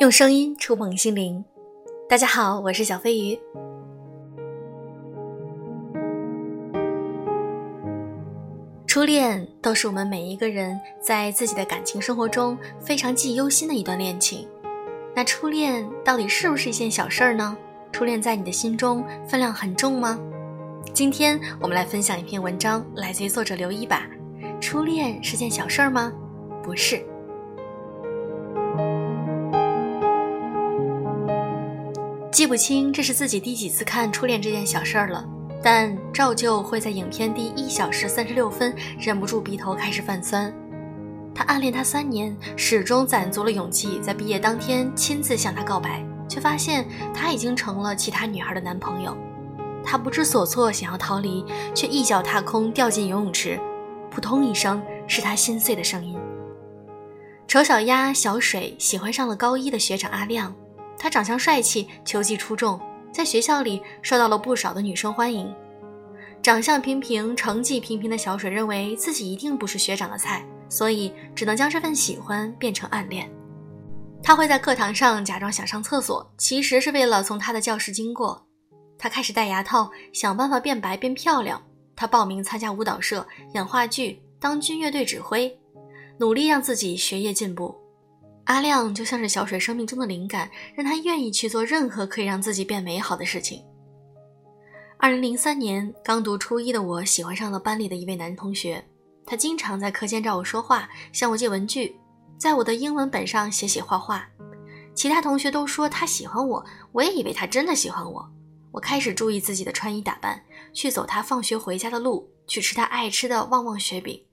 [0.00, 1.44] 用声音触碰心灵。
[2.08, 3.38] 大家好，我是小飞鱼。
[8.86, 14.48] 初恋都是我们每一个人在自己的感情生活中非常记忆犹新的一段恋情。
[15.14, 17.56] 那初恋到底是不是一件小事儿呢？
[17.92, 20.18] 初恋在你的心中分量很重吗？
[20.92, 24.08] 今天我们来分享一篇文章，来自于作者刘一把。
[24.60, 26.12] 初恋是件小事儿吗？
[26.62, 27.04] 不是。
[32.30, 35.24] 记不清这是自己第几次看初恋这件小事儿了，
[35.62, 40.52] 但照旧会在影片第一小时三十六分忍不住鼻头开始泛酸。
[41.34, 49.16] 他暗恋她三年，始终攒足了勇气，在毕业当天亲自向她告白，却发现他已经成了其他女孩的男朋友。
[49.84, 51.44] 他不知所措，想要逃离，
[51.74, 53.58] 却一脚踏空掉进游泳池，
[54.18, 56.18] 扑通一声，是他心碎的声音。
[57.46, 60.52] 丑小鸭小水喜欢上了高一的学长阿亮。
[60.98, 62.80] 他长相帅气，球技出众，
[63.12, 65.54] 在学校里受到了不少的女生欢迎。
[66.42, 73.30] 长相平平、成绩平平的小水认为自己一定不是学长的菜，所以只能将这份喜欢变成暗恋。
[74.20, 78.44] 他会在课堂上假装想上厕所，其实是为了从他的教室经过。
[78.98, 81.62] 他开始戴牙套，想办法变白变漂亮。
[81.98, 85.52] 他报名参加舞蹈社、演话剧、当军乐队指挥，
[86.16, 87.74] 努力让自己学业进步。
[88.44, 93.64] 阿亮就像是小水生命中的灵感，让他愿意去做任何可以让自己变美好的事情。
[94.96, 98.84] 二零零三年，刚读初一的我喜欢上了班里的一位男同学，
[99.26, 101.96] 他经常在课间找我说话，向我借文具，
[102.38, 104.24] 在我的英文本上写写画画。
[104.94, 108.24] 其他同学都说他喜欢我，我也以为他真的喜欢我。
[108.78, 110.40] 我开始注意自己的穿衣打扮，
[110.72, 114.24] 去走他放学回家的路，去吃他爱吃的旺旺雪饼。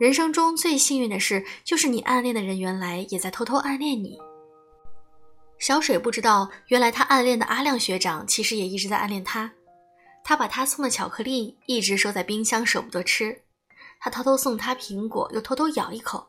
[0.00, 4.18] 人生中最幸运的事，就是你暗恋的人原来也在偷偷暗恋你。
[5.58, 9.52] 小水不知道，原来他暗恋的阿亮学长其实也一直在暗恋他。
[10.24, 13.42] 他把他送的巧克力一直收在冰箱，舍不得吃。
[14.00, 16.26] 他偷偷送他苹果，又偷偷咬一口。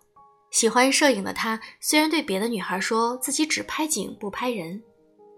[0.52, 4.84] 喜欢摄影的他，虽然对别的女孩说自己只拍景不拍人，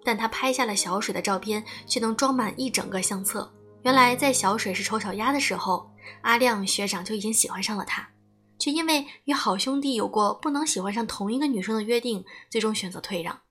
[0.03, 3.51] 但他拍下了小水的照片，却能装满一整个相册。
[3.83, 5.89] 原来在小水是丑小鸭的时候，
[6.21, 8.09] 阿亮学长就已经喜欢上了他。
[8.57, 13.41] 却因为与好兄弟有过不能喜欢上同一个女生的约定，最终选择退让。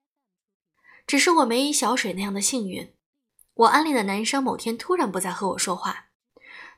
[1.07, 2.93] 只是我没小水那样的幸运，
[3.55, 6.09] 我暗恋的男生某天突然不再和我说话。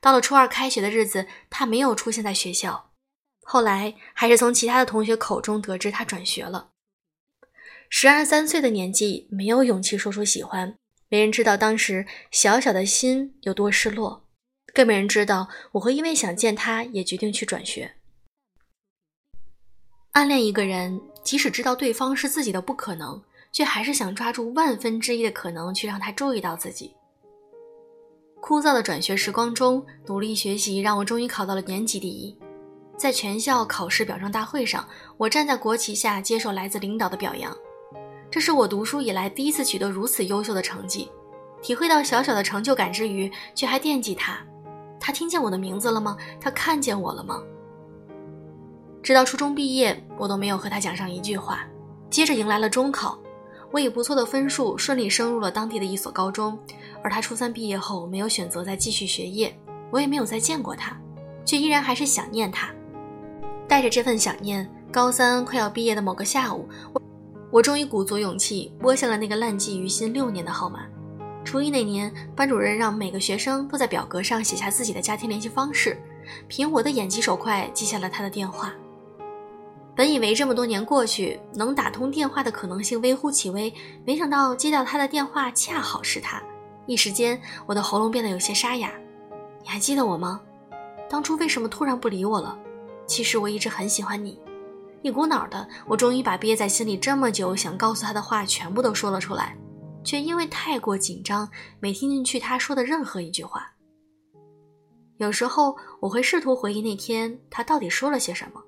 [0.00, 2.92] 到了初二开学的日子，他没有出现在学校。
[3.42, 6.69] 后来还是从其他的同学口中得知他转学了。
[7.92, 10.76] 十二三岁的年纪，没有勇气说出喜欢，
[11.08, 14.24] 没人知道当时小小的心有多失落，
[14.72, 17.96] 更没人知道我会因为想见他，也决定去转学。
[20.12, 23.20] 暗恋一个人，即使知道对方是自己的不可能，
[23.50, 26.94] 却还是想抓住万分之一的可能去让他注意到自己。
[28.40, 32.38] 枯燥的转学时光中，努力学习让我终于考到了年级第一。
[32.96, 37.56] 在全校考试表彰大会上，我站在国旗下接受来自领导的表扬，
[38.30, 41.10] 这是我读书以来第一次取得如此优秀的成绩。
[41.60, 44.38] 体会到小小的成就感之余，却还惦记他。
[44.98, 46.16] 他听见我的名字了吗？
[46.40, 47.42] 他看见我了吗？
[49.02, 51.66] 直到初中毕业，我都没有和他讲上一句话。
[52.08, 53.18] 接着迎来了中考，
[53.72, 56.58] 我以不错的分数顺利升入了当地的一所高中。
[57.02, 59.54] 而他初三毕业后没有选择再继续学业，
[59.90, 60.96] 我也没有再见过他，
[61.44, 62.70] 却依然还是想念他。
[63.66, 67.00] 带着这份想念，高三快要毕业的某个下午，我
[67.50, 70.86] 我终于鼓足勇气拨下了那个烂记于心六年的号码。
[71.44, 76.00] 初一那年，班主任让每个学生都在表格上写下自己的家庭联系方式，
[76.46, 78.72] 凭我的眼疾手快记下了他的电话。
[79.96, 83.72] 本以为这么多年过去，能打通电话的可能性微乎其微，
[84.04, 86.40] 没想到接到他的电话恰好是他。
[86.86, 88.92] 一时间，我的喉咙变得有些沙哑。
[89.62, 90.40] 你还记得我吗？
[91.08, 92.56] 当初为什么突然不理我了？
[93.06, 94.38] 其实我一直很喜欢你。
[95.02, 99.56] 一股脑的，我终于把憋在心里这么久想告诉他的话全部都说了出来，
[100.04, 101.48] 却因为太过紧张，
[101.80, 103.70] 没听进去他说的任何一句话。
[105.16, 108.62] 有时候，我会试图回忆那天他到底说了些什么。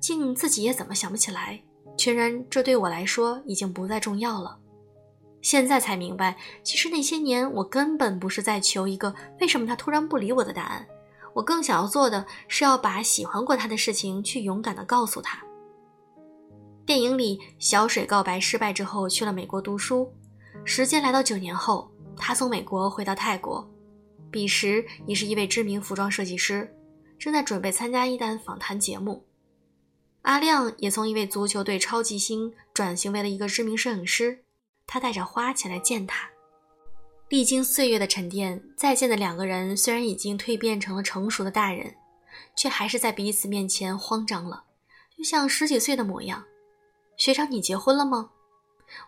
[0.00, 1.60] 竟自己也怎么想不起来，
[1.96, 4.56] 全然这对我来说已经不再重要了。
[5.42, 10.86] 现在才明白，其实那些年我根本不是在求一个为什么他突然不理我的答案，
[11.38, 15.40] 我更想要做的是要把喜欢过他的事情去勇敢的告诉他。
[16.84, 20.12] 电影里，小水告白失败之后去了美国读书，
[20.64, 23.64] 时间来到九年后，他从美国回到泰国，
[24.32, 26.74] 彼时已是一位知名服装设计师。
[27.20, 29.24] 正在准备参加一档访谈节目。
[30.22, 34.42] 阿亮也从一位足球队超级星转型为了一个知名摄影师，
[34.88, 36.28] 他带着花前来见他。
[37.28, 41.94] 历经岁月的沉淀，再见的两个人虽然已经蜕变成了成熟的大人，
[42.56, 44.64] 却还是在彼此面前慌张了，
[45.14, 46.42] 就像十几岁的模样。
[47.18, 48.30] 学长，你结婚了吗？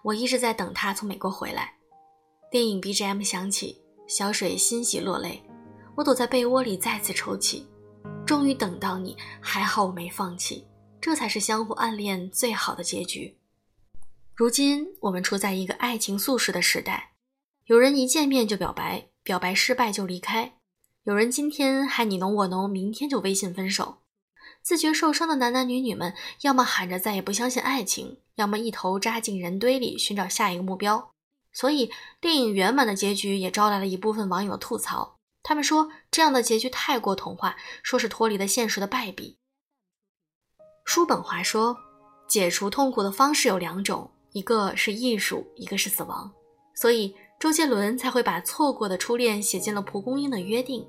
[0.03, 1.73] 我一直在等他从美国回来。
[2.51, 5.43] 电影 BGM 响起，小水欣喜落泪，
[5.97, 7.67] 我躲在被窝里再次抽泣。
[8.27, 10.67] 终于等到你，还好我没放弃。
[11.01, 13.39] 这才是相互暗恋最好的结局。
[14.35, 17.10] 如今我们处在一个爱情速食的时代，
[17.67, 20.53] 有人一见面就表白，表白失败就离开；
[21.05, 23.99] 有人今天还你侬我侬，明天就微信分手。
[24.63, 31.13] 自觉受伤的男男女女们，要么喊着再也不相信爱情，要么一头扎进人堆里寻找下一个目标。
[31.53, 31.91] 所以，
[32.21, 35.17] 电影圆满的结局也招来了一部分网友吐槽。
[35.43, 39.39] 他们说这样的结局太过童话，说是脱离了现实的败笔。
[40.85, 41.77] 叔本华说，
[42.29, 46.31] 解除痛苦的方式有两种，一个是艺术，一个是死亡。
[46.75, 50.87] 所以周杰伦才会把错过的初恋写进了蒲公英的约定。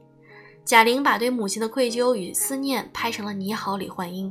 [0.66, 4.30] 贾玲把对母亲的愧疚与思念拍成了《你好，李焕英》。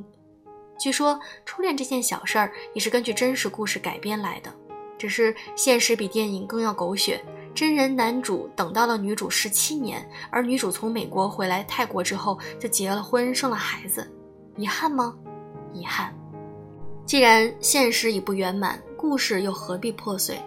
[0.79, 4.55] 据说初恋这件小事儿也是根据真实故事改编来的，
[4.99, 7.25] 只是现实比电影更要狗血。
[7.55, 14.07] 真人男主等到了女主十七年，而女主从美国回来泰国之后就结了婚，生了孩子，
[14.57, 15.17] 遗憾吗？
[15.73, 16.15] 遗憾，
[17.07, 20.39] 既然现实已不圆满，故事又何必破碎？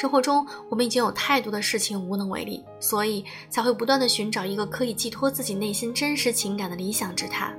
[0.00, 7.52] 生活中我们已经有太多的事情无能为力，所以才会不断的寻找一个可以寄托自己内心真实情感的理想之他。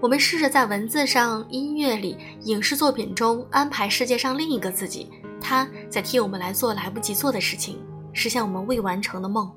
[0.00, 5.08] 我们试着在文字上、音乐里、影视作品中安排世界上另一个自己，
[5.40, 7.78] 他在替我们来做来不及做的事情，
[8.12, 9.48] 实现我们未完成的梦。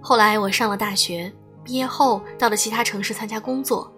[0.00, 1.32] 后来我上了大学，
[1.64, 3.92] 毕业后到了其他城市参加工作。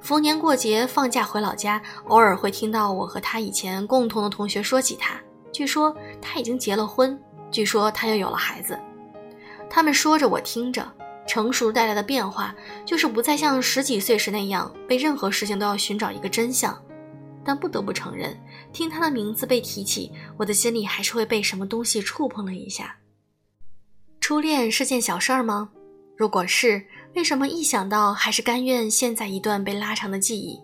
[0.00, 5.20] 逢年过节放假回老家，偶尔会听到我和他以前共同的同学说起他。
[5.52, 8.78] 据说他已经结了婚，据说他又有了孩子。
[9.70, 10.86] 他们说着，我听着。
[11.26, 12.54] 成熟带来的变化，
[12.86, 16.82] 就是不再像十几岁时那样，被任何事情都要寻找一个真相。
[17.44, 18.34] 但不得不承认，
[18.72, 22.96] 听他的名字被提起，我的心里还是会被什么东西触碰了一下。
[24.20, 25.68] 初恋是件小事儿吗？
[26.16, 26.82] 如果是。
[27.14, 30.60] 为什么一想到还是甘愿陷在一段被拉长的记忆？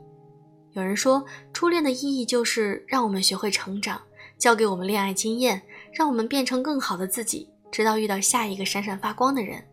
[0.72, 4.00] 有人说，初恋的意义就是让我们学会成长，
[4.44, 9.64] 教给我们恋爱经验，让我们变成更好的自己，直到遇到下一个闪闪发光的人，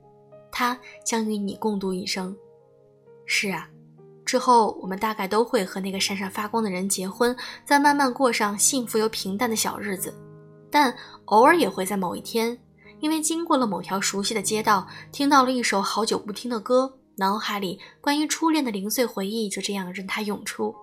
[0.50, 2.34] 他将与你共度一生。
[3.26, 3.68] 是啊，
[4.24, 7.36] 之后我们大概都会和那个闪闪发光的人结婚，
[7.66, 10.14] 再慢慢过上幸福又平淡的小日子，
[10.72, 10.96] 但
[11.26, 12.58] 偶尔也会在某一天。
[13.02, 20.74] 因为经过了某条熟悉的街道，听到了一首好久不听的歌，脑海里关于初恋的零碎回忆就这样任它涌出。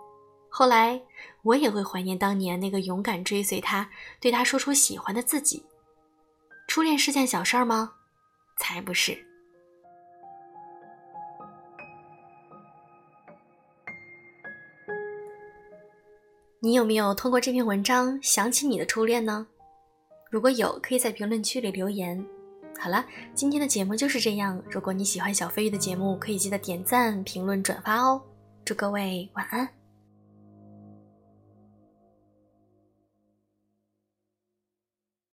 [0.48, 1.00] 后来
[1.42, 3.88] 我也会怀念当年那个勇敢追随他、
[4.20, 5.64] 对他说出喜欢的自己。
[6.66, 7.92] 初恋是件小事儿吗？
[8.58, 9.24] 才不是。
[16.60, 19.46] 你有没有通过这篇文章想起你的初恋呢？
[20.28, 22.22] 如果有，可以在评论区里留言。
[22.78, 24.60] 好了，今天的节目就是这样。
[24.68, 28.20] 如果你喜欢小飞鱼的节目，可以记得点赞、评论、转发哦。
[28.64, 29.77] 祝各位晚安。